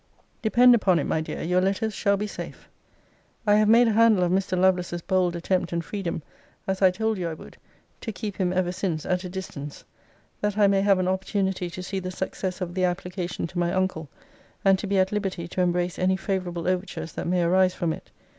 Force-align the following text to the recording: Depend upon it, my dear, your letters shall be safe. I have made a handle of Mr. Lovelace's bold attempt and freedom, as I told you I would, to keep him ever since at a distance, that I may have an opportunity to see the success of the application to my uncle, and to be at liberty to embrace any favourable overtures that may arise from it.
Depend 0.41 0.73
upon 0.73 0.97
it, 0.97 1.03
my 1.03 1.21
dear, 1.21 1.43
your 1.43 1.61
letters 1.61 1.93
shall 1.93 2.17
be 2.17 2.25
safe. 2.25 2.67
I 3.45 3.53
have 3.57 3.69
made 3.69 3.87
a 3.87 3.91
handle 3.93 4.23
of 4.23 4.31
Mr. 4.31 4.57
Lovelace's 4.57 5.03
bold 5.03 5.35
attempt 5.35 5.71
and 5.71 5.85
freedom, 5.85 6.23
as 6.65 6.81
I 6.81 6.89
told 6.89 7.19
you 7.19 7.29
I 7.29 7.35
would, 7.35 7.55
to 8.01 8.11
keep 8.11 8.37
him 8.37 8.51
ever 8.51 8.71
since 8.71 9.05
at 9.05 9.23
a 9.23 9.29
distance, 9.29 9.83
that 10.41 10.57
I 10.57 10.65
may 10.65 10.81
have 10.81 10.97
an 10.97 11.07
opportunity 11.07 11.69
to 11.69 11.83
see 11.83 11.99
the 11.99 12.09
success 12.09 12.61
of 12.61 12.73
the 12.73 12.83
application 12.83 13.45
to 13.45 13.59
my 13.59 13.71
uncle, 13.71 14.09
and 14.65 14.79
to 14.79 14.87
be 14.87 14.97
at 14.97 15.11
liberty 15.11 15.47
to 15.49 15.61
embrace 15.61 15.99
any 15.99 16.15
favourable 16.17 16.67
overtures 16.67 17.11
that 17.13 17.27
may 17.27 17.43
arise 17.43 17.75
from 17.75 17.93
it. 17.93 18.09